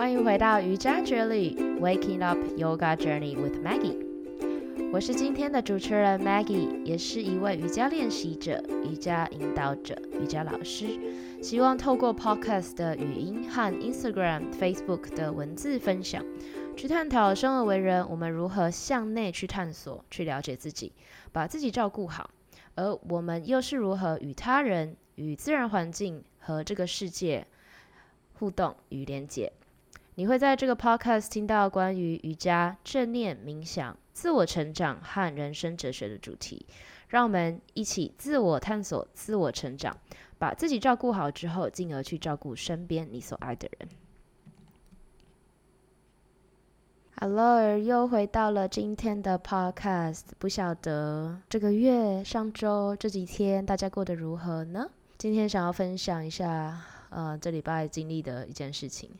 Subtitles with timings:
[0.00, 3.98] 欢迎回到瑜伽之旅，Waking Up Yoga Journey with Maggie。
[4.90, 10.98] 我是今天的主持人 Maggie，也是一位瑜伽练习者、瑜伽引导者、瑜伽老师。
[11.42, 16.24] 希望透过 Podcast 的语音和 Instagram、Facebook 的文字分享，
[16.74, 20.94] 去探讨生而为人，我们如何向内去探索、去了解自己，
[21.30, 22.30] 把自己照顾好，
[22.74, 27.46] 而我们又是如何与他人、与自然环境和这个世界
[28.38, 29.52] 互动与连接。
[30.20, 36.66] 你会在这个 podcast 听到关于瑜伽、正念、冥想、自我成长和人生哲学的主题。
[37.08, 39.96] 让我们一起自我探索、自我成长，
[40.38, 43.88] 把自己照顾好之后，进而去照顾身边你所爱的人。
[47.18, 50.24] Hello，又回到了今天的 podcast。
[50.38, 54.90] 不晓得这个月、上周这几天大家过得如何呢？
[55.16, 59.10] 今天想要分享一下，呃，这礼拜经历的一件事情。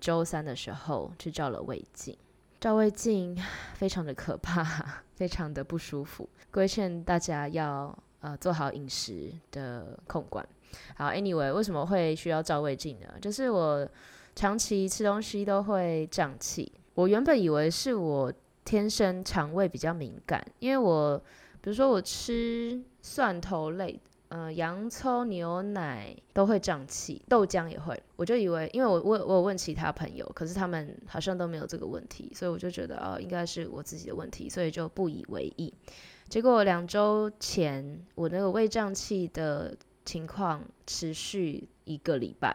[0.00, 2.16] 周三的时候去照了胃镜，
[2.60, 3.36] 照胃镜
[3.74, 4.64] 非常的可怕，
[5.16, 6.28] 非常的不舒服。
[6.50, 10.46] 规劝大家要呃做好饮食的控管。
[10.96, 13.06] 好，Anyway，为什么会需要照胃镜呢？
[13.20, 13.88] 就是我
[14.34, 16.70] 长期吃东西都会胀气。
[16.94, 18.32] 我原本以为是我
[18.64, 21.18] 天生肠胃比较敏感，因为我
[21.60, 23.98] 比如说我吃蒜头类。
[24.28, 28.02] 嗯，洋葱、牛奶都会胀气，豆浆也会。
[28.16, 35.72] 我就以为，因为我我我有问其他朋友，可是他们好像都没有这个问题，所以我就觉得哦，应该是我自己的问题，所以就不以为意。
[36.28, 42.52] 结果两周前，我那个胃胀气的情况持续一个礼拜，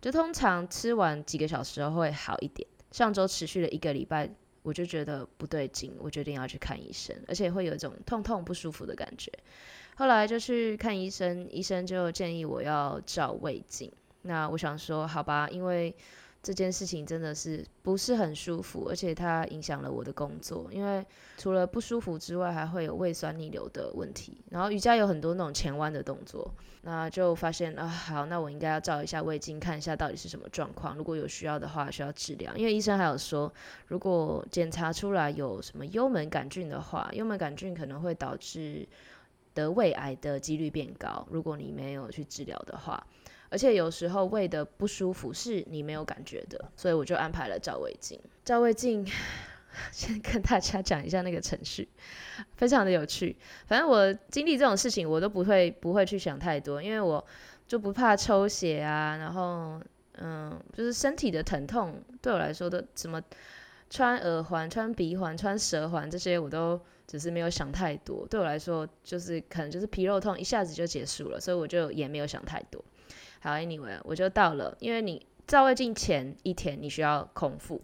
[0.00, 2.68] 就通常吃完几个小时会好一点。
[2.92, 4.30] 上周持续了一个礼拜，
[4.62, 9.32] 我就觉得不对劲，我决定要去看医生，而且会有一种痛痛不舒服的感觉。
[9.98, 13.90] 后来就去看医生，医生就建议我要照胃镜。
[14.22, 15.92] 那我想说，好吧，因为
[16.40, 20.68] 这件事情真的是不是很舒服，而且它影响了我的工作。
[20.70, 21.04] 因为
[21.36, 24.40] 除了不舒服之外，还会有胃酸逆流的问题。
[24.50, 26.48] 然后瑜伽有很多那种前弯的动作，
[26.82, 30.96] 那就发现啊，好，那我应该要照一下胃镜，看一下到底是什么状况。
[30.96, 32.54] 如果有需要的话，需要治疗。
[32.54, 33.52] 因为医生还有说，
[33.88, 38.86] 如果检查出来有什么幽门杆菌的话，幽门杆菌可能会导致。
[39.58, 43.04] 得胃癌的几率变高，如果你没有去治疗的话，
[43.50, 48.20] 而且有时候胃的不舒服是你没有感觉的，所以我就安排了照胃镜。
[48.44, 49.04] 照胃镜，
[49.90, 51.88] 先跟大家讲一下那个程序，
[52.56, 53.36] 非常的有趣。
[53.66, 57.24] 反正我经历这种事情，我都不会不会去想太多，因为我
[57.66, 59.80] 就不怕抽血啊，然后
[60.18, 63.20] 嗯，就是身体的疼痛对我来说的什么
[63.90, 66.80] 穿耳环、穿鼻环、穿舌环这些我都。
[67.08, 72.84] 只是没有想太多，对我来说就是可能就是皮肉痛一下子就结束了，所以我就也没有想太多。
[73.40, 77.80] 好，Anyway，我就到了，因为你照胃镜前一天你需要空腹，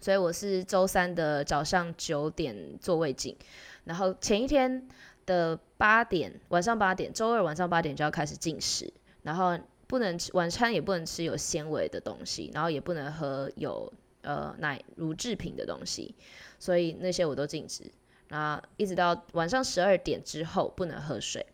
[0.00, 3.36] 所以我是周三的早上九点做胃镜，
[3.84, 4.88] 然后前一天
[5.26, 8.90] 的八点晚上八点，周二晚上八点就要开始进食，
[9.22, 16.14] 然后不能吃晚餐也不能吃有纤维的东西，然后也不能喝有呃奶乳制品的东西，
[16.58, 17.84] 所以那些我都禁止。
[18.30, 21.44] 啊一直到晚上十二点之后不能喝水，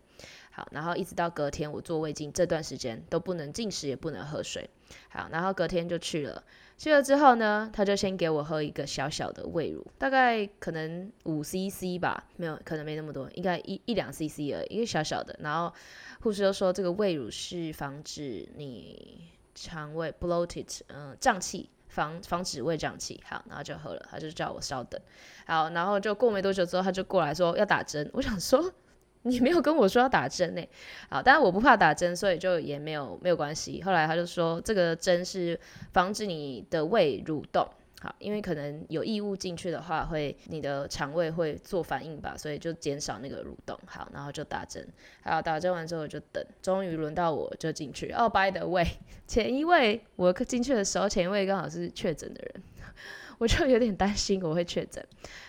[0.51, 4.71] 好，然后一直到隔天我做胃镜这段时间都不能进食也不能喝水，
[5.09, 6.43] 好，然后隔天就去了，
[6.79, 15.73] 去了之后呢，他就先给我喝一个小小的胃乳，大概可能五 CC 吧，没有，可能没那么多，应该一一两 CC 而已，一个小小的，然后
[16.21, 21.71] 护士就说这个胃乳是防止你肠胃 bloated，嗯，胀气。
[21.97, 25.01] 防防止胃胀气，好，然后就喝了，他就叫我稍等，
[25.47, 28.71] 好，然后就过没多久之后，他就过来说要打针，我想说
[29.25, 30.63] 你没有跟我说要打针呢，
[31.09, 33.83] 好，但是我不怕打针，所以就也没有没有关系。
[33.83, 35.59] 后来他就说这个针是
[35.95, 37.67] 防止你的胃蠕动。
[38.07, 43.77] 好，因为可能有异物进去的话，会你的肠胃会做反应吧，所以就减少那个蠕动。
[43.85, 44.87] 好，然后就打针。
[45.23, 48.13] 好，打针完之后就等，终于轮到我就进去。
[48.13, 48.87] 哦，by the way，
[49.27, 52.63] 前一位我进去的时候，前一位刚好是确诊的人，
[53.39, 55.05] 我就有点担心我会确诊。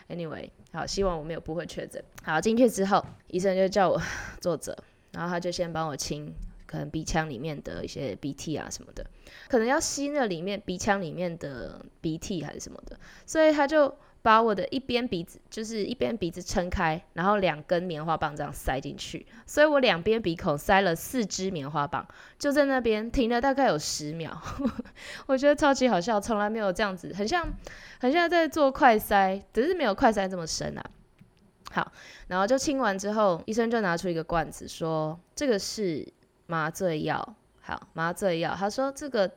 [0.10, 2.04] Anyway，好，希望我没有不会确诊。
[2.24, 4.02] 好，进去之后，医生就叫我
[4.42, 4.76] 坐着，
[5.12, 6.34] 然后他就先帮我清。
[6.68, 9.04] 可能鼻腔里面的一些鼻涕啊什么的，
[9.48, 22.06] 可能要吸那里面鼻腔里面的鼻涕还是什么的，所以他就把我的一边鼻子就是一边鼻子撑开，然后两根棉花棒这样塞进去，所以我两边鼻孔塞了四支棉花棒，
[22.38, 24.38] 就在那边停了大概有十秒，
[25.28, 27.48] 我觉得超级好笑，从来没有这样子，很像
[28.02, 30.84] 很像在做快塞，只是没有快塞这么深啊。
[31.72, 31.90] 好，
[32.28, 36.06] 然后就清完之后，医生就拿出一个罐子说：“这个是。”
[36.48, 38.56] 麻醉药，好，麻醉药。
[38.58, 39.32] 他说这个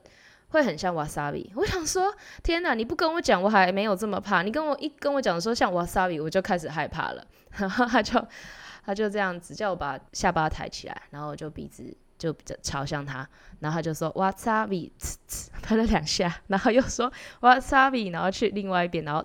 [0.48, 1.50] 会很像 wasabi。
[1.54, 2.12] 我想说，
[2.42, 2.74] 天哪！
[2.74, 4.42] 你不跟我讲，我还没有这么怕。
[4.42, 7.24] 你跟我一跟我讲说像 wasabi，我就开始害怕了。
[7.58, 8.24] 然后他就
[8.84, 11.96] 他就这样子叫我把下巴抬起来，然后我就鼻子。
[12.20, 13.26] 就朝向他，
[13.60, 14.90] 然后他就说 wasabi，
[15.64, 19.24] 喷了两下，然后又说 wasabi，然后去另外一边，然后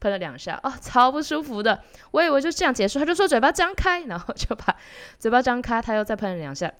[0.00, 1.78] 喷了两下，哦，超不舒服的。
[2.12, 4.74] 我以为就这样结束，他就说嘴巴张开，然后就把
[5.18, 6.72] 嘴巴张开，他又再喷了两下，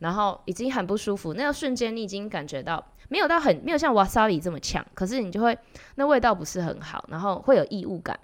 [0.00, 1.32] 然后已经很不舒服。
[1.32, 5.58] 那个瞬间你已经感觉到没有到很没有像 wasabi 这么呛，可是你就会
[5.94, 8.20] 那味道不是很好，然后会有异物感，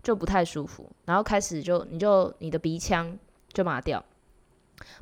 [0.00, 0.88] 就不太舒服。
[1.06, 3.18] 然后开始就你就你的鼻腔
[3.52, 4.04] 就麻掉。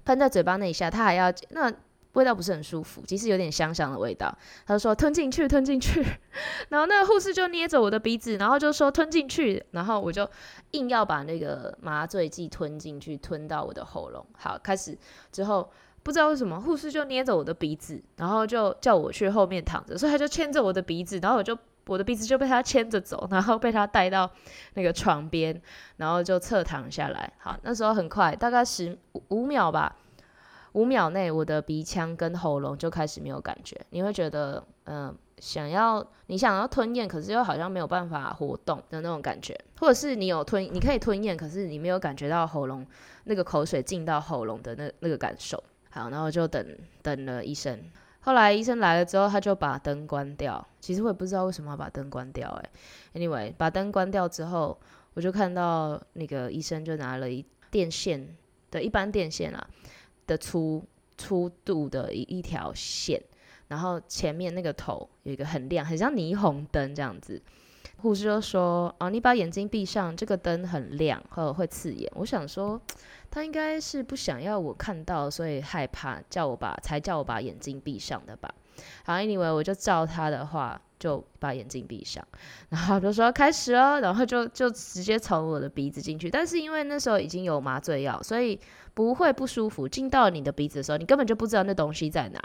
[0.05, 1.73] 喷在嘴巴那一下，他还要那
[2.13, 4.37] 味道不是很舒服，其实有点香香的味道。
[4.67, 6.05] 他就说吞进去，吞进去。
[6.69, 9.65] 然后那个护士就捏着我的鼻子，然后就说吞进去。
[9.71, 10.29] 然后我就
[10.73, 14.27] 硬要把那个麻醉剂吞进去，吞到我的喉咙。
[14.37, 14.97] 好，开始
[15.31, 15.71] 之后
[16.03, 21.57] 不知道为什么护士就捏着我的鼻子，然后就叫我去后面躺着，所以他就牵着我的鼻子，然后我就。
[21.87, 24.31] 我的鼻子就被他牵着走，然后被他带到
[24.75, 25.61] 那个床边，
[25.97, 27.33] 然后就侧躺下来。
[27.39, 28.97] 好，那时候很快，大概十
[29.29, 29.97] 五秒吧，
[30.73, 33.79] 五秒内我的鼻腔跟喉咙就开始没有感觉。
[33.91, 42.87] 你会觉得，嗯，想要你想要吞咽，可是又好像没有办法活动的那种感觉，或者是你有吞，你可以吞咽，可是你没有感觉到喉咙
[43.25, 45.63] 那个口水进到喉咙的那那个感受。
[45.91, 46.65] 好，然后就等
[47.03, 47.79] 等了医生。
[48.25, 50.65] 后来医生来了之后，他就把灯关掉。
[50.81, 52.49] 其实我也不知道为什么要把灯关掉，
[53.15, 54.79] 诶 Anyway，把灯关掉之后，
[55.15, 58.37] 我就看到那个医生就拿了一电线
[58.71, 59.67] 的一般电线啊
[60.27, 60.85] 的粗
[61.19, 63.21] 粗度的一一条线，
[63.67, 67.43] 然后前面那个头有一个很亮，很像霓虹灯这样子。
[67.97, 72.81] 护士就说：“啊，你把眼睛闭上，这个灯很亮，或会刺眼。”我想说。
[73.33, 78.55] 他应该是不想要我看到，所以害怕，叫我把才叫我把眼睛闭上的吧。
[79.05, 82.23] 好，anyway，我就照他的话，就把眼睛闭上，
[82.69, 86.29] 然后就说开始哦，然后就就直接从我的鼻子进去。
[86.29, 88.61] 但是因为那时候已经有麻醉药，所以
[88.93, 89.89] 不会不舒服。
[89.89, 92.43] 进到你的鼻子的时候，你根本就不知道那东西在哪，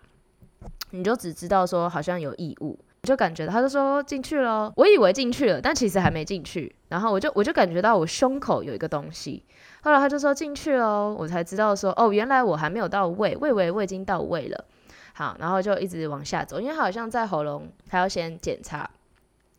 [0.91, 2.79] 你就只知道说好像有异物。
[3.03, 6.73] 你就感觉他就说进去了，我以为进去了，但其实还没进去。
[6.87, 9.43] 然后我就我就感觉到我胸口有一个东西。
[9.81, 14.65] 后来他就说进去了，我才知道说哦，原来我还没有到位，位位我已经到位了。
[15.13, 18.89] 好，然后就一直往下走，因为好像在喉咙他要先检查，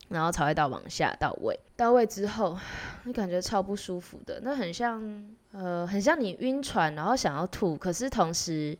[0.09, 1.59] 然后才会到往下到位。
[1.77, 2.59] 到位之后，
[3.05, 8.77] 你感觉超不舒服的，那很像呃，很像你晕船，然后想要吐，可是同时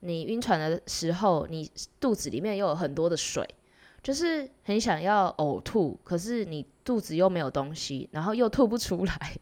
[0.00, 3.48] 你晕船的时候，你肚子里面又有很多的水。
[4.02, 9.32] 就是很想要呕吐，可是你肚子又没有东西，然后又吐不出来。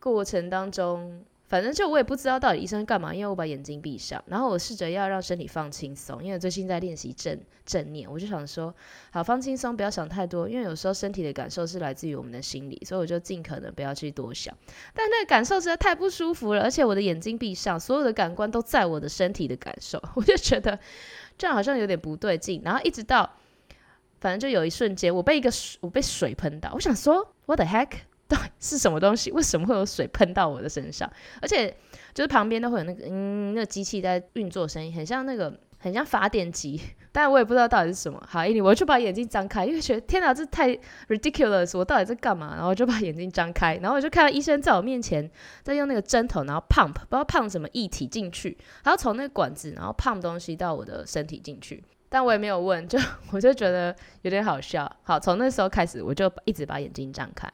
[0.00, 8.74] 过程当中，反正就我也不知道到底医生干嘛，因为我把眼睛闭上，然后我试着要让身体放轻松，因为最近在练习正正念，我就想说，
[9.10, 14.56] 好放轻松，不要想太多，因为有时候身体的感受是来自于我们的心理，所以我就尽可能不要去多想。
[14.94, 20.78] 但那个感受实在太不舒服了，而且我的眼睛闭上，所有的感官都在我的身体的感受，我就觉得
[21.36, 23.30] 这样好像有点不对劲，然后一直到。
[24.20, 26.70] 反正就有一瞬间，我被一个水，我被水喷到。
[26.74, 27.88] 我想说，What the heck？
[28.30, 29.32] 到底是什么东西？
[29.32, 31.10] 为什么会有水喷到我的身上？
[31.42, 31.68] 而且
[32.14, 38.22] 就是旁边都会有那个嗯，那个机器在运作声音，很像那个很像发电机，但我也不知道到底是什么。
[38.28, 40.68] 好，anyway，我就把眼睛张开，因为觉得天哪，这太
[41.08, 42.54] ridiculous，我到底在干嘛？
[42.54, 45.28] 然后我就把眼睛张开，然后我就看到医生在我面前
[45.62, 51.82] 在用那个针头，然后 pump，不知道 pump 什么液体进去，然后从那个管子，然后 pump 东西到我的身体进去。
[52.12, 52.98] 但我也没有问，就
[53.30, 54.90] 我就觉得有点好笑。
[55.04, 57.48] 好，从那时候开始，我就一直把眼睛张开。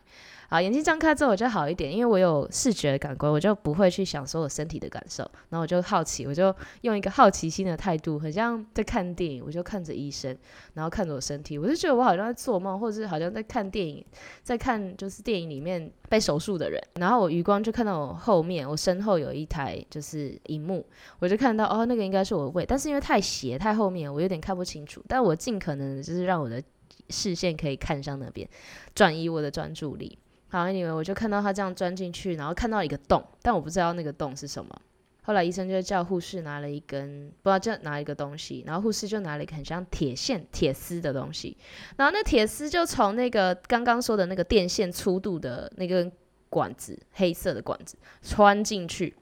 [0.49, 5.23] 好，眼睛张开之后我就好一点，因为我有视觉感官，我就不会去想说我身体的感受。
[5.49, 10.37] 然后我就好奇，我就用一个好奇心的态度，很像在看电影，我就看着医生，
[10.75, 14.05] 然后看着我身体，我就觉得我好像在做梦，或者是好像在看电影，
[14.45, 16.81] 在看就是电影里面被手术的人。
[16.95, 20.87] 然后我余光就看到我后面，我身后有一台就是荧幕，
[21.19, 25.03] 我就看到哦，那个应该是我的胃，但是因为太斜太后面，我有点看不清楚。
[25.09, 26.63] 但我尽可能就是让我的
[27.11, 28.49] 视线可以看向那边，
[28.95, 30.17] 转移我的专注力。
[30.49, 34.81] 好，anyway，我就看到他这样钻进去，然后看到一个洞，但我不知道那个洞是什么。
[35.23, 41.57] 后来医生就叫护士拿了一根，不知道叫拿一个东西，然后护士就拿了一个很像铁线、铁丝的东西，
[41.97, 46.11] 然后那铁丝就从那个刚刚说的那个电线粗度的那根
[46.49, 49.17] 管子，黑色的管子穿进去，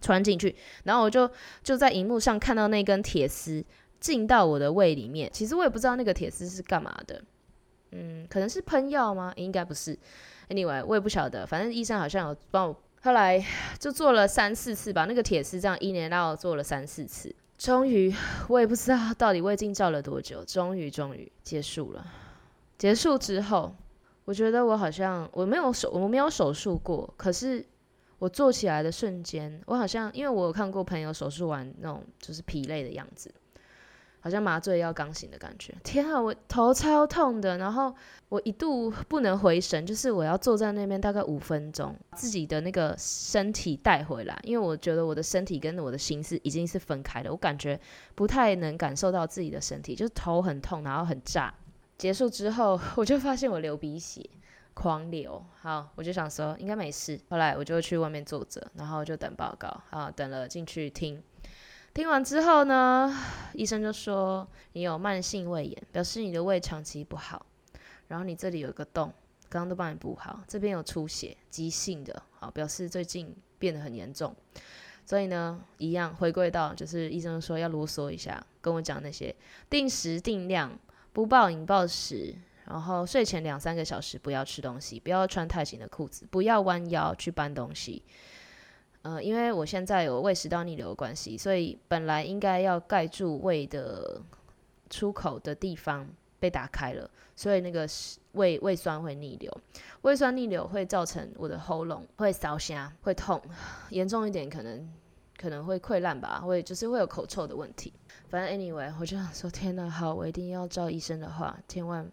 [0.00, 1.28] 穿进去，然后我就
[1.64, 3.64] 就在荧幕上看到那根铁丝
[3.98, 5.28] 进到我的胃里面。
[5.32, 7.20] 其实我也不知道那个铁丝是干嘛的，
[7.90, 9.32] 嗯，可能是喷药吗？
[9.34, 9.98] 应该不是。
[10.48, 13.44] Anyway，我也不晓得，反正医生好像有帮我，后来
[13.80, 18.14] 就做了三四次吧，那个铁丝这样一年到做了三四次，终于，
[18.48, 22.06] 我也不知道到底胃镜照了多久，终于终于结束了。
[22.78, 23.74] 结束之后，
[24.24, 27.64] 我觉得我好像我没有手我没有手术过，可是
[28.18, 33.32] 我坐起来的瞬间，我好像因为我有看过朋友手术完那种就是疲累的样子。
[34.26, 37.94] 好像麻醉要刚醒的感觉，天啊，我头超痛的，然后
[38.28, 47.78] 我一度不能回神，就是我要坐在那边大概五分钟，自己的那个身体带回来，因为我觉得我的身体跟我的心是已经是分开的，我感觉
[48.16, 51.54] 不太能感受到自己的身体，就是头很痛，然后很炸。
[51.96, 54.28] 结束之后，我就发现我流鼻血，
[54.74, 61.22] 狂流，好，我就想说应该没事，后来我就去外面坐着，然后就等报告，啊，等了进去听。
[61.96, 63.10] 听完之后呢，
[63.56, 67.46] 医生就说你有慢性胃炎，表示你的胃长期不好。
[68.08, 69.10] 然后你这里有一个洞，
[69.48, 74.36] 刚刚都帮你补好，这边有出血，急性的，好，表示最近变得很严重。
[75.06, 79.34] 所以呢，一样回归到就是医生说要啰嗦一下，跟我讲那些
[79.70, 80.78] 定时定量，
[81.14, 82.34] 不暴饮暴食，
[82.66, 88.02] 然后睡前两三个小时不要吃东西，不要穿太紧的裤子，不要弯腰去搬东西。
[89.06, 94.20] 呃，因为我现在有胃食道逆流的关系，所以本来应该要盖住胃的
[94.90, 96.04] 出口的地方
[96.40, 97.86] 被打开了，所以那个
[98.32, 99.60] 胃胃酸会逆流，
[100.02, 103.40] 胃酸逆流会造成我的喉咙会烧瞎、会痛，
[103.90, 104.92] 严重一点可能
[105.38, 107.92] 可能会溃烂吧，会就是会有口臭的问题。
[108.28, 112.10] 反正 anyway，我就想说，天哪，好，我一定要照医生的话，千万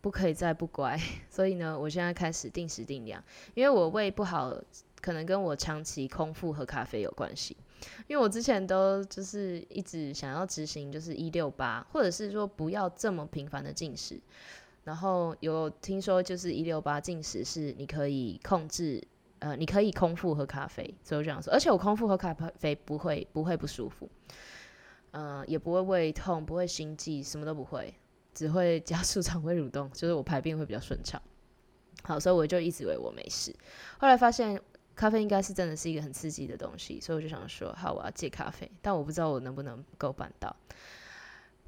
[0.00, 0.98] 不可以再不乖。
[1.30, 3.22] 所以呢，我现在开始定时定量，
[3.54, 4.52] 因为我胃不好。
[5.00, 7.56] 可能跟我长期空腹喝咖啡有关系，
[8.08, 14.20] 因为我之前都就是一直想要执行就是一六八，或者是说不要这么频繁的进食，
[14.82, 19.00] 然后有听说就是一六八进食是你可以控制，
[19.38, 24.10] 呃，你可以空腹喝咖啡，所以我这样说，而且我空腹喝咖啡不会不会不舒服，
[25.12, 27.94] 嗯，也不会胃痛，不会心悸，什么都不会，
[28.34, 31.22] 只会加 速肠胃蠕动，就是我排便会比较顺畅。
[32.02, 33.54] 好，所以我就一直以为我没事，
[33.98, 34.60] 后来发现。
[34.98, 40.54] 咖啡应该是真的是一个很刺激的东西，所以我就想说，好，我要戒咖啡，但我不知道我能不能够办到，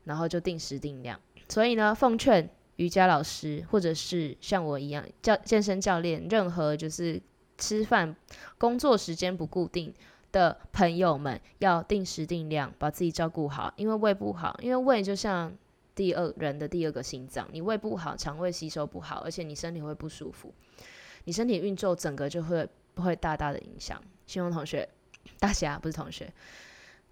[0.02, 1.20] 然后就定时定量。
[1.49, 7.22] 所以呢，奉劝瑜伽老师或者是像我一样教健身教练，任何就是
[7.56, 8.16] 吃饭
[8.58, 9.94] 工作时间不固定
[10.32, 13.72] 的朋友们，要定时定量，把自己照顾好。
[13.76, 15.56] 因为胃不好，因为胃就像
[15.94, 20.52] 第二人的第二个心脏，你胃不好，肠胃吸收不好，而且你身体会不舒服，
[21.26, 22.68] 你身体运作整个就会。
[23.00, 24.88] 会大大的影响，希望同学，
[25.38, 26.33] 大侠不是同学，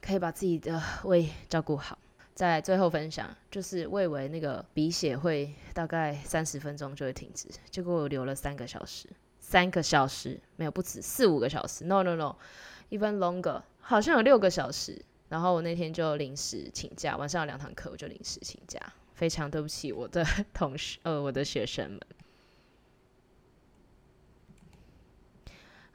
[0.00, 1.98] 可以把自己的胃照顾好。
[2.34, 9.08] 在最后分享，就是胃为那个鼻血会大概三十分钟就会停止，结果我流了三个小时，
[9.40, 15.04] 三个小时没有不止四五个小时，no no no，even longer，好像有六个小时。
[15.28, 18.80] 然后我那天就临时请假，晚上有两堂课，我就临时请假，
[19.12, 22.00] 非常对不起我的同学，呃，我的学生们。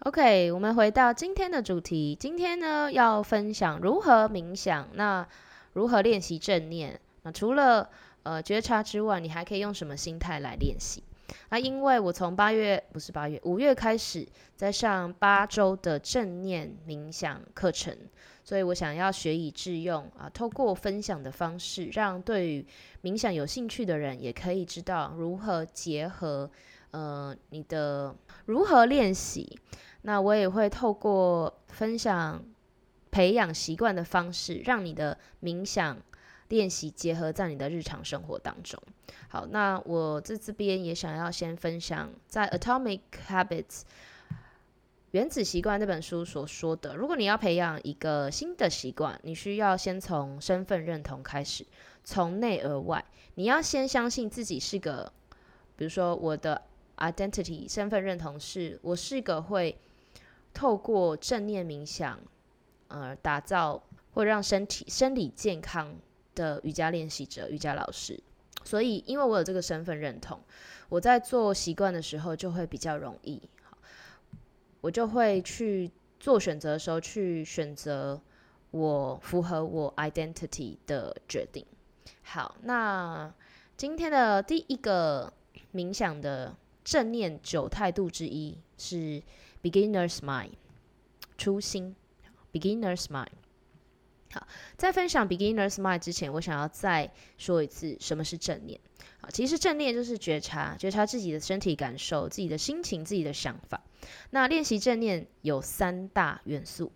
[0.06, 2.14] OK，我们回到今天的主题。
[2.20, 5.26] 今天呢，要分享如何冥想，那
[5.72, 7.00] 如何练习正念。
[7.22, 7.90] 那除了
[8.24, 11.02] 呃觉察之外，你还可以用什么心态来练习？
[11.52, 17.96] 那因为我从八月不是八月五月开始在上八周的正念冥想课程，
[18.44, 22.66] 所以我想要学以致用啊，透过分享的方式，让对于
[23.02, 26.52] 冥想有兴趣的人也可以知道如何结合
[26.94, 29.60] 呃你的如何练习。
[30.04, 32.44] 那我也会透过分享
[33.12, 35.98] 培养习惯的方式，让你的冥想
[36.50, 38.78] 练习结合在你的日常生活当中。
[39.30, 43.82] 好，那我在这边也想要先分享，在《Atomic Habits》
[45.12, 51.66] 原子习惯这本书所说的，如果你要培养一个新的习惯，你需要先从身份认同开始，
[52.04, 55.14] 从内而外，你要先相信自己是个，
[55.78, 56.62] 比如说我的
[56.98, 59.78] identity 身份认同是我是一个会。
[60.56, 62.20] 透过正念冥想，
[62.88, 63.82] 呃，打造
[64.14, 65.96] 或让身体生理健康
[66.36, 68.22] 的瑜伽练习者、瑜伽老师。
[68.64, 70.40] 所以，因为我有这个身份认同，
[70.90, 73.42] 我在做习惯的时候就会比较容易。
[74.82, 78.22] 我就会去做选择的时候，去选择
[78.70, 81.66] 我符合我 identity 的决定。
[82.22, 83.34] 好，那
[83.76, 85.34] 今天的第一个
[85.74, 89.22] 冥想的正念九态度之一是。
[89.64, 90.50] Beginner's mind，
[91.38, 91.96] 初心。
[92.52, 93.30] Beginner's mind。
[94.34, 98.78] 好，在分享 Beginner's mind 之前，我想要再说一次，什么是正念？
[99.22, 103.82] 好，其实正念就是觉察，觉察自己的身体感受、自己的心情、自己的想法。
[104.32, 106.92] 那练习正念有三大元素。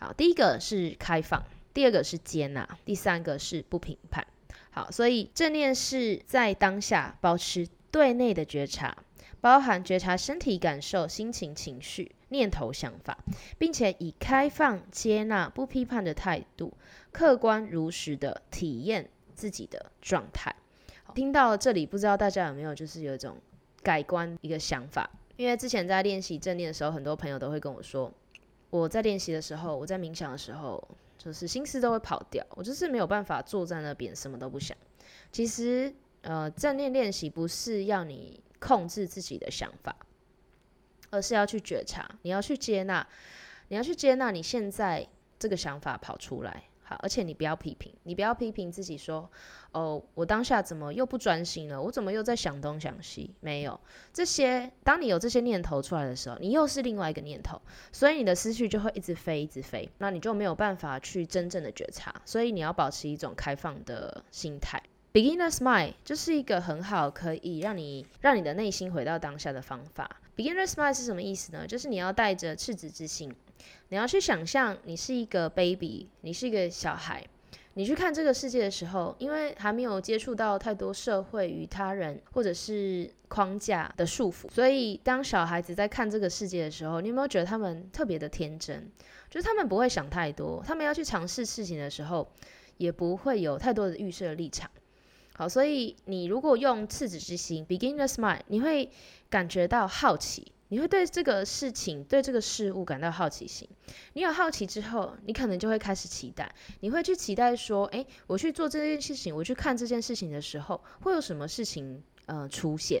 [0.00, 4.26] 好，第一个是开放，第二个是接纳，第三个是不评判。
[4.72, 8.96] 好，所以正念是在当下保持对内的觉察，
[9.40, 13.18] 包含觉察身体感受、心情、情绪、念头、想法，
[13.58, 16.72] 并且以开放、接纳、不批判的态度，
[17.12, 20.54] 客观如实的体验自己的状态。
[21.14, 23.36] 听到这里，不知道大家有没有就是有一种
[23.82, 25.08] 改观一个想法？
[25.36, 28.12] 因为之前在练习正念的时候，很多朋友都会跟我说，
[28.70, 30.82] 我在练习的时候，我在冥想的时候。
[31.18, 34.78] 就是心思都会跑掉，我就是没有办法坐在那边什么都不想。
[35.32, 35.92] 其实，
[36.22, 39.94] 呃，正念练习不是要你控制自己的想法，
[41.10, 43.06] 而是要去觉察，你要去接纳，
[43.68, 45.06] 你要去接纳你现在
[45.38, 46.64] 这个想法跑出来。
[46.82, 49.30] 好，而且你不要批评，你不要批评自己说，
[49.72, 51.78] 哦，我当下怎么又不专心了？
[51.80, 53.34] 我怎么又在想东想西？
[53.40, 53.78] 没有
[54.10, 57.60] 这些，当你有这些念头出来的时候，你又是另外一个念头，
[57.92, 62.14] 所以你的思绪就会一直飞，一直飞，那你就没有办法去真正的觉察。
[62.24, 64.82] 所以你要保持一种开放的心态。
[65.12, 70.08] Beginner's mind 就是一个很好可以让你让你的内心回到当下的方法。
[70.36, 71.66] Beginner's mind 是什么意思呢？
[71.66, 73.34] 就是你要带着赤子之心。
[73.88, 77.26] 你要去想象，你是一个 baby，你是一个小孩，
[77.74, 88.88] 你去看这个世界的时候，因为还没有接触到太多社会与他人或者是框架的束缚，所以当小孩子在看这个世界的时候，你有没有觉得他们特别的天真？
[89.30, 92.30] 就是他们不会想太多，他们要去尝试事情的时候，
[92.76, 94.70] 也不会有太多的预设立场。
[95.38, 98.90] 好，所以你如果用赤子之心 （beginner's mind），你会
[99.30, 100.50] 感觉到好奇。
[100.70, 103.68] 你会对这个事情、对这个事物感到好奇心。
[104.14, 106.52] 你有好奇之后，你可能就会开始期待。
[106.80, 113.00] 你会去期待说：“诶，我去做这件事情，我去看这件事情的时候，会有什么事情呃出现？”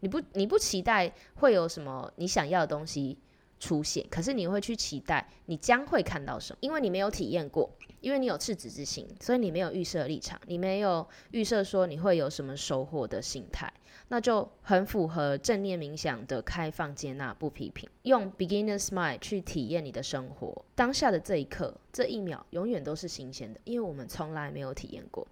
[0.00, 3.18] 你不，你不期待会有什么你想要的东西
[3.60, 13.72] 出现，可是你会去期待你将会看到什么，因为你没有体验过，因为你有赤子之心，所以你没有预设立场，你没有预设说你会有什么收获的心态。
[14.12, 20.64] 那就很符合正念冥想的开放、接纳、不批评，用 beginner's mind 去体验你的生活。
[20.74, 25.24] 当下的这一刻、这一秒，永远都是新鲜的，因为我们从来没有体验过。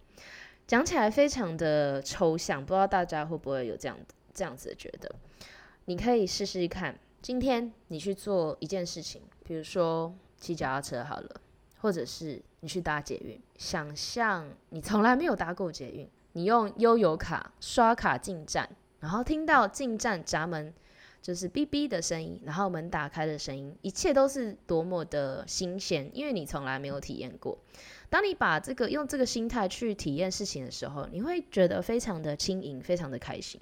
[0.69, 3.99] 讲起来非常的抽象，不知道大家会不会有这样
[4.33, 5.13] 这样子的觉得？
[5.87, 11.41] 你可以试试看，今天你去做一件事情，比如说骑脚踏车好了，
[11.81, 16.09] 或者是你去搭捷运，想象你从来没有搭过捷运。
[16.33, 18.69] 你用悠游卡刷卡进站，
[19.01, 20.73] 然后听到进站闸门
[21.21, 27.59] 就是哔哔的声音，然后门打开的声音，一切都是多么的新鲜，因为你从来没有体验过。
[28.09, 33.61] 当你把这个用这个心态去体验事情的时候，你会觉得非常的轻盈，非常的开心。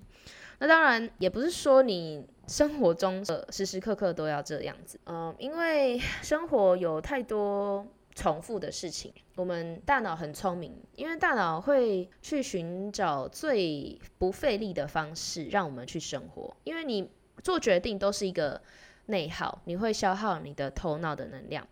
[0.59, 7.87] 那当然也不是说你生活中的时时刻刻都要这样子，嗯，因为生活有太多。
[8.19, 16.57] 重复的事情，我们大脑很聪明，因为大脑会去寻找最不费力的方式让我们去生活。
[16.64, 17.11] 因为你
[17.42, 18.59] 做决定都是一个
[19.05, 21.69] 内耗，你会消耗你的头脑的能量，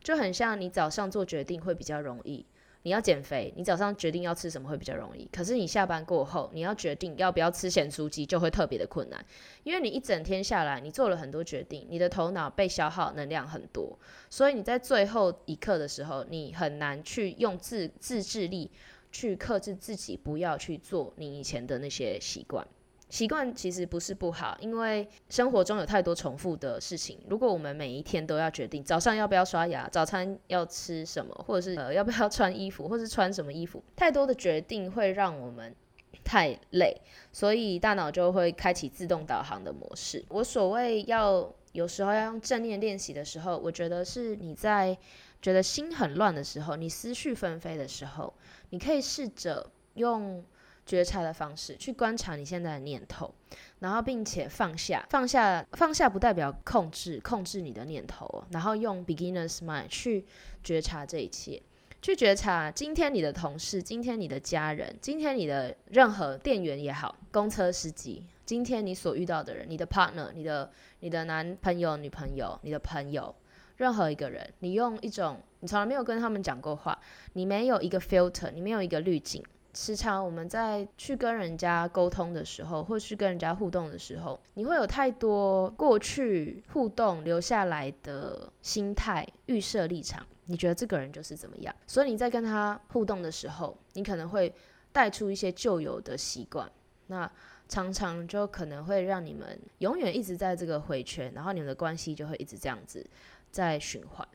[0.00, 2.46] 就很像你早上做决定会比较容易。
[2.88, 5.28] 你要减肥，你早上决定要吃什么会比较容易。
[5.30, 9.22] 可是你下班过后，你要决定要不要吃咸酥鸡就会特别的困难，
[9.62, 13.98] 因为你一整天下来，你做了很多决定，你的头脑被消耗能量很多，
[14.30, 18.70] 所以你在最后一刻的时候，你很难去用自自制力
[19.12, 22.66] 去克制自己，不要去做你以前的那些习惯。
[23.08, 27.18] 习惯其实不是不好，因为生活中有太多重复的事情。
[27.28, 35.74] 如果我们每一天都要决定早上要不要刷牙、早餐要吃什么，或者是呃要不要穿衣服，或是穿什么衣服，太多的决定会让我们
[36.22, 37.00] 太累，
[37.32, 40.22] 所以大脑就会开启自动导航的模式。
[40.28, 44.94] 我所谓要有时候要用正念练习的时候，我觉得是你在
[45.40, 48.34] 觉得心很乱的时候，你思绪纷飞的时候，
[48.68, 50.44] 你可以试着用。
[50.88, 53.32] 觉察的方式去观察你现在的念头，
[53.80, 60.24] 然后并且放下，放下，放下不代表控制，控制你的念头，然后用 beginner's mind 去
[60.64, 61.62] 觉察这一切，
[62.00, 73.34] 去觉察今天你的同事，今天你的家人，今天你的任何店员也好，公车司机，今天你所遇到的人，你的 partner，你的你的男朋友、女朋友，你的朋友，
[73.76, 76.98] 任何一个人，你用一种你从来没有跟他们讲过话，
[77.34, 79.44] 你没有一个 filter，你没有一个滤镜。
[79.80, 90.26] 时常我们在去跟人家沟通的时候，或是跟人家互动的时候，你会有太多过去互动留下来的心态、预设立场。
[90.46, 91.72] 你觉得这个人就是怎么样？
[91.86, 94.52] 所以你在跟他互动的时候，你可能会
[94.90, 96.68] 带出一些旧有的习惯，
[97.06, 97.30] 那
[97.68, 103.08] 常常就可能会让你们永远一直在这个回圈，然后你们的关系就会一直这样子
[103.52, 104.26] 在循环。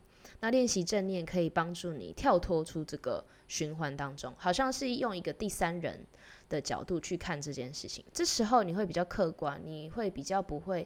[0.43, 6.06] 那练习正念可以帮助你跳脱出这个循环当中，好像是用一个第三人
[6.49, 8.03] 的角度去看这件事情。
[8.12, 10.86] 这时候你会比较客观，你会比较不会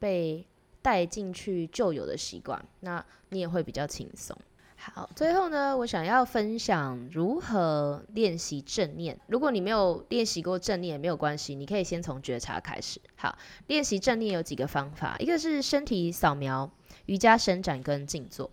[0.00, 0.44] 被
[0.82, 4.36] 带进去旧有的习惯，那你也会比较轻松。
[4.74, 9.16] 好，最后呢，我想要分享如何练习正念。
[9.28, 13.00] 如果你没有练习过正念，也没有关系，你可以先从觉察开始。
[13.14, 13.38] 好，
[13.68, 16.68] 练习正念有几个方法，一个是身体扫描、
[17.06, 18.50] 瑜伽伸展跟静坐。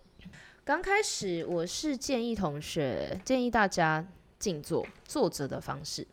[0.64, 4.02] 刚开始我是建议同学，建议大家
[4.38, 6.06] 静坐，坐着的方式。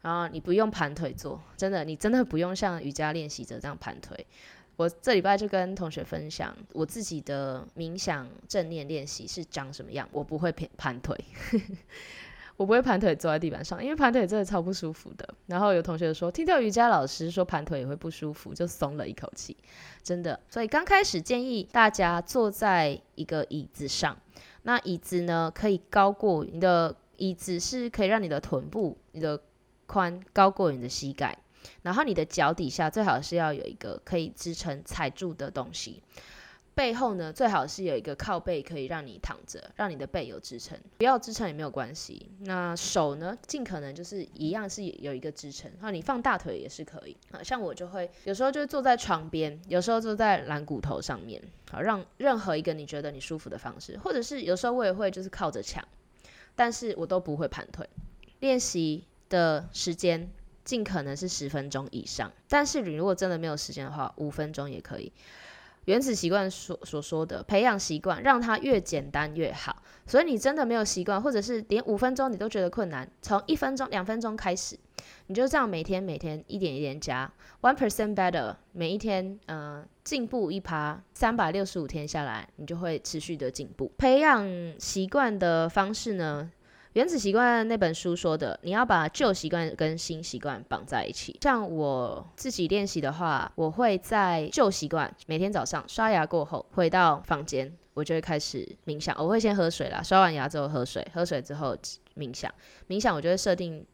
[0.00, 4.26] 然后你不用盘腿坐，真的，你真的不用像瑜伽练习者这样盘腿。
[4.76, 10.08] 我这礼拜就跟同学分享我自己的冥想正念练习是长什么样。
[10.12, 11.22] 我不会盘盘腿，
[12.56, 15.28] 我不会盘腿坐在地板上，因为盘腿真的超不舒服的。
[15.46, 19.56] 然后有同学说，听到瑜伽老师说盘腿也会不舒服，就松了一口气，
[20.02, 20.38] 真的。
[20.48, 24.16] 所以刚开始建议大家坐在一个椅子上，
[24.62, 29.40] 那椅子呢可以高过你的椅子是可以让你的臀部、你的
[29.88, 31.36] 髋高过你的膝盖。
[31.80, 36.02] 然后你的脚底下最好是要有一个可以支撑踩住的东西，
[36.74, 40.78] 背后呢最好是有一个靠背可以让你躺着，让你的背有支撑。
[40.98, 42.30] 不要支撑也没有关系。
[42.40, 45.70] 那手呢，尽可能就是一样是有一个支撑。
[45.72, 47.16] 然后你放大腿也是可以。
[47.30, 55.86] 啊，像我就会有时候就坐在床边，有时候坐在蓝骨头上面，好让任何一个你觉得你舒服的方式，或者是有时候我也会就是靠着墙，
[56.56, 57.88] 但是我都不会盘腿。
[58.40, 60.30] 练习的时间。
[60.64, 65.12] 尽可能是十分钟以上，但是你如果真的没有时间的话，五分钟也可以。
[65.86, 69.82] 原子习惯所所说的，培养习惯，让它越简单越好。
[70.06, 74.78] 所以你真的没有习惯，或者是连五分钟你都觉得困难，从一分钟、两分钟开始，
[75.26, 77.30] 你就这样每天每天一点一点加
[77.62, 83.90] ，one percent better，每一天呃进步一趴，三百六十五天下来，你就会持续的进步。
[83.96, 84.46] 培养
[84.78, 86.50] 习惯的方式呢？
[86.94, 91.36] 原子习惯那本书说的，你要把旧习惯跟新习惯绑在一起。
[91.42, 99.12] 像我自己练习的话，我会在旧习惯每天早上刷牙过后回到房间，我就会开始冥想。
[99.18, 101.76] 我会先喝水啦，刷完牙之后喝水，喝水之后
[102.16, 102.48] 冥想。
[102.86, 103.84] 冥想我就会设定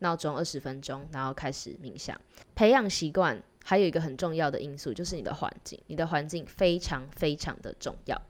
[0.00, 2.14] 闹钟二十分钟，然后开始冥想。
[2.54, 8.20] 培养习惯还有一个很重要的因素就是你的环境，你的环境非常非常的重要。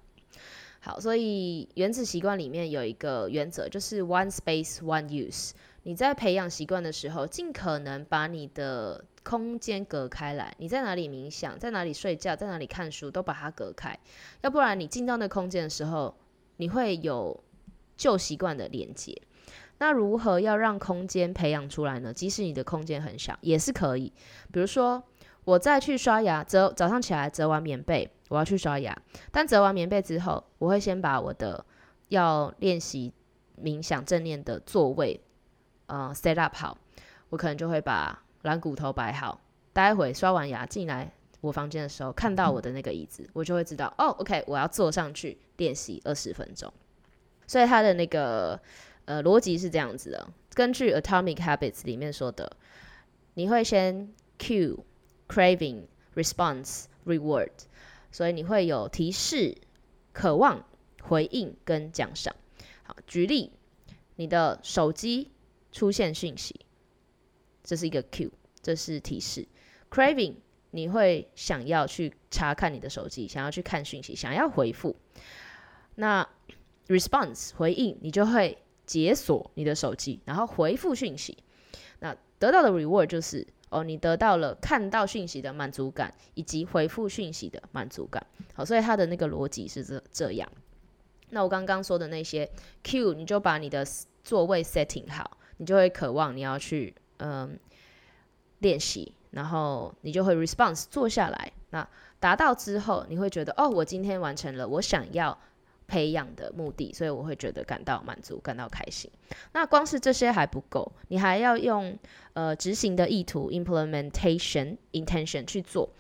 [0.83, 5.51] 好，所以原子习惯里面有一个原则，就是 one space one use。
[5.83, 10.55] 你在培养习惯的时候，尽可能把你的空间隔开来。
[10.59, 13.99] 你在哪里冥想，在哪里睡觉，在哪里看书，都把它隔开。
[14.41, 16.15] 要不然你进到那空间的时候，
[16.57, 17.43] 你会有
[17.97, 19.21] 旧习惯的连接。
[19.79, 22.13] 那如何要让空间培养出来呢？
[22.13, 24.13] 即使你的空间很小，也是可以。
[24.53, 25.03] 比如说，
[25.45, 28.11] 我再去刷牙，折早上起来折完棉被。
[28.31, 28.97] 我要去刷牙，
[29.33, 31.67] 但折完棉被之后，我会先把我的
[32.11, 33.13] 要练习
[33.61, 35.21] 冥想正念的座位，
[35.87, 36.79] 呃，set up 好。
[37.31, 39.41] 我可能就会把软骨头摆好。
[39.73, 46.73] 待会刷完牙进来我房间的时候，看到我的那个椅子，我就会知道，哦，OK，我要坐上去练习二十分钟。
[47.49, 48.61] 所以它的那个
[49.07, 52.57] 呃逻辑是这样子的：根据 Atomic Habits 里面说的，
[53.35, 54.79] 你会先 cue、
[55.27, 57.51] craving、response、reward。
[58.11, 59.57] 所以你会有提示、
[60.13, 60.65] 渴望、
[61.03, 62.35] 回应跟奖赏。
[62.83, 63.53] 好，举例，
[64.17, 65.31] 你的手机
[65.73, 66.61] 出现讯息，
[67.63, 68.31] 这是一个 Q，
[68.63, 69.47] 这是提示。
[69.91, 70.35] Craving，
[70.71, 74.97] 你会想要去查看你的手机，想要去看讯息，想要回复。
[75.95, 76.29] 那
[76.89, 81.39] Response 回应，你就会解锁你的手机，然后回复讯息。
[82.01, 83.47] 那得到的 Reward 就是。
[83.71, 88.25] 哦，你得到了看到讯息的满足感，以及回复讯息的满足感。
[88.55, 90.49] 好，所以它的那个逻辑是这这样。
[91.31, 92.51] 那我刚刚说的那些
[92.83, 93.87] Q，你就把你的
[94.23, 97.59] 座位 setting 好，你就会渴望你要去嗯
[98.59, 101.53] 练习，然后你就会 response 坐下来。
[101.71, 105.39] 那达到之后，你会觉得哦，我今天完成了我想要。
[105.91, 109.11] 培养的目的，所以我会觉得感到满足，感到开心。
[109.53, 111.99] 那光是这些还不够，你还要用
[112.35, 115.91] 呃执行的意图 （implementation intention） 去做。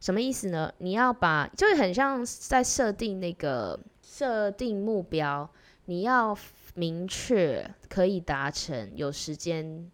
[0.00, 0.72] 什么意思呢？
[0.78, 5.48] 你要把，就是很像在设定那个设定目标，
[5.84, 6.36] 你要
[6.74, 9.90] 明确可以达成，有时间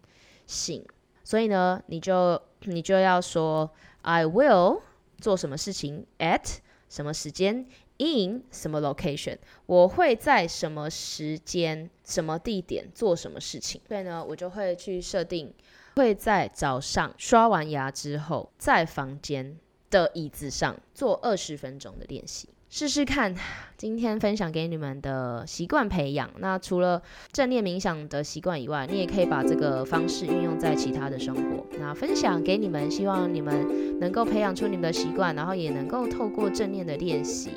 [0.47, 0.83] 性。
[1.23, 4.81] 所以呢，你就你就要说，I will
[5.19, 6.57] 做什么事情 at
[6.89, 7.65] 什么时间。
[7.97, 13.81] In 什么 location，我会在什么时间、什么地点做什么事情。
[13.87, 15.53] 所以呢，我就会去设定，
[15.95, 19.57] 会在早上刷完牙之后，在房间
[19.89, 22.49] 的椅子上做二十分钟的练习。
[22.75, 23.35] 试试看。
[23.77, 26.99] 今天分享给你们的习惯培养，那除了
[27.31, 31.63] 正念冥想的习惯以外，你也可以把这个方式运用在其他的生活。
[31.79, 37.51] 那分享给你们，希望你们能够培养出你们的习惯，然后也能够透过正念的练习，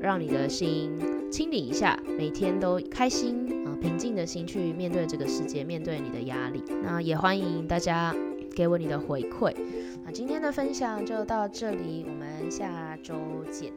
[0.00, 0.98] 让你的心
[1.30, 6.60] 清理一下，每天都开心啊平静的心去面对这个世界，面对你的压力。
[6.82, 8.12] 那也欢迎大家
[8.56, 9.54] 给我你的回馈。
[10.04, 13.14] 那今天的分享就到这里，我们下周
[13.48, 13.72] 见。